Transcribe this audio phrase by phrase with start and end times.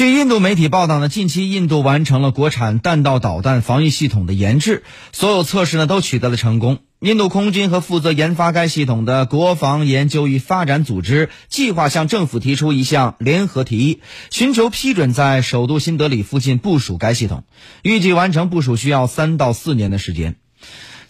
[0.00, 6.78] 据印度媒体报道呢，近期印度完成了国产弹道导弹防御系统的研制，所有测试呢都取得了成功。
[7.00, 14.00] 印度空军和负责研发该系统的国防研究与发展组织计划向政府提出一项联合提议，
[14.30, 17.44] 寻求批准在首都新德里附近部署该系统。
[17.82, 20.36] 预计完成部署需要三到四年的时间。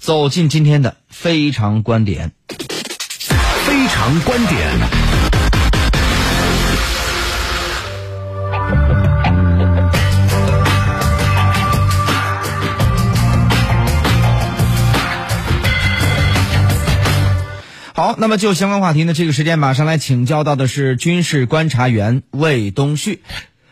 [0.00, 5.49] 走进今天的非常观点，非常观点。
[18.10, 23.22] 好，那么就相关话题呢，这个时间马上来请教到的是军事观察员魏东旭。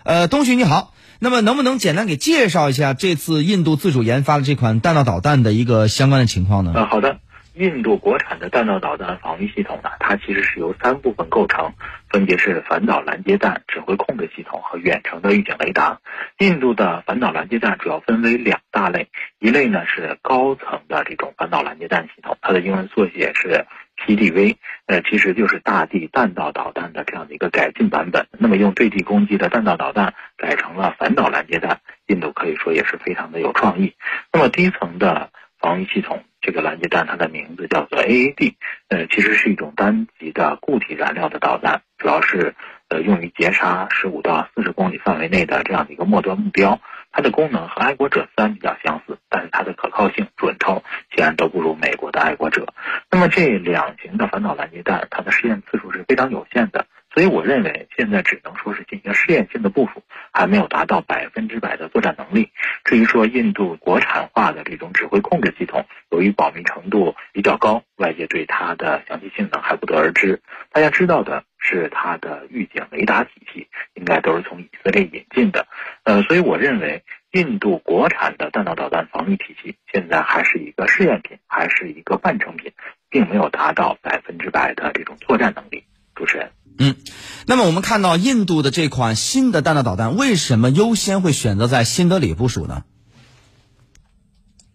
[0.05, 6.73] 呃，东旭你好，那么能不能简单给介绍一下这次印度自主研发的这款弹道导弹的一个相关的情况呢？
[6.77, 7.19] 呃，好的。
[7.55, 11.73] 印度国产的弹道导弹防御系统呢，它其实是由三部分构成，
[12.09, 15.98] 分别是反导拦截弹、指挥控制系统和远程的预警雷达。
[16.39, 19.08] 印度的反导拦截弹主要分为两大类，
[19.41, 23.67] 一类呢是高层的这种反导拦截弹系统，它的英文缩写是
[24.09, 24.56] PDV，
[24.87, 28.27] 呃，其实就是大地弹道导弹的这样的一个改进版本。
[28.39, 33.92] 那么用对地攻击的弹道导弹改成了反导拦截弹，印度可以说也是非常的有创意。
[34.33, 36.25] 那么低层的防御系统。
[36.41, 38.55] 这个拦截弹它的名字叫做 AAD，
[38.86, 42.55] 呃，其实是一种单极的固体燃料的导弹，主要是
[42.89, 46.81] 呃用于截杀十五到四十公里范围内的这样的一个末端目标。
[47.11, 49.19] 它的功能和爱国者三比较相似，
[49.50, 50.82] 它的可靠性、准头
[51.14, 52.66] 显然都不如美国的爱国者。
[53.10, 56.86] 那么这两型的反导拦截弹，它的试验次数是非常有限的。
[57.14, 62.50] 所以我认为现在只能说是进行试验性的部署，还没有达到百分之百的作战能力。
[62.84, 70.40] 至于说印度国产化的这种指挥控制系统，由于保密程度比较高，外界对它的详细性能还不得而知。
[70.70, 75.66] 大家知道的是，它的预警雷达体系应该都是从以色列引进的。
[76.05, 82.72] 呃，所以我认为印度国产的弹道导弹防御体系现在还是一个试验品，还是一个半成品，
[83.11, 85.84] 并没有达到百分之百的这种作战能力。
[86.14, 86.50] 主持人。
[86.80, 86.96] 嗯，
[87.46, 92.83] 那么我们看到印度的这款新的弹道导弹，为什么优先会选择在新德里部署呢？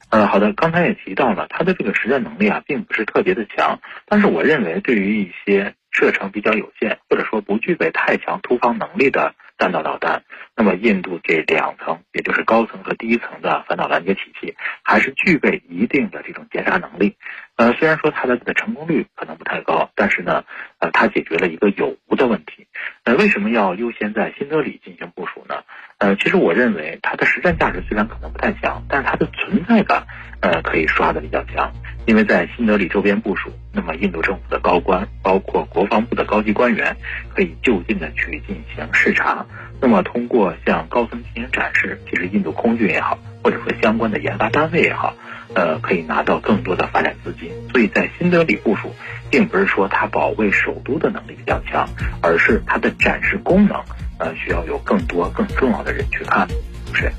[0.10, 10.24] 呃，好的，刚才也提到了，它的这个实战能力啊，并不是特别的强，但是我认为对于一些射程比较有限，或者说不具备太强突防能力的弹道导弹，
[10.58, 17.16] 那么印度这两层，也就是高层和低层的反导拦截体系，还是具备一定的这种截杀能力。
[17.56, 20.44] 呃，虽然说它的的成功率可能不太高，但是呢，
[20.80, 22.68] 呃，它解决了一个有无的问题。
[23.06, 25.64] 呃，为什么要优先在新德里进行部署呢？
[25.98, 30.06] 呃，其实我认为它的实战价值虽然可能不太强，但是它的存在感，
[30.42, 31.72] 呃，可以刷的比较强。
[32.06, 36.98] 因为在新德里周边部署，那么印度政府的高官，包括国防部的高级官员，
[37.34, 39.46] 可以就近的去进行视察。
[39.82, 45.14] 那么通过向高层进行展示，其实印度空军也好，或者说相关的研发单位也好。
[45.56, 48.92] 呃，可以拿到更多的发展资金，所以在新德里部署，
[49.30, 51.88] 并不是说它保卫首都的能力比较强，
[52.24, 53.80] 而是它的展示功能，
[54.18, 56.48] 呃，需要有更多更重要的人去看，
[56.96, 57.12] 是。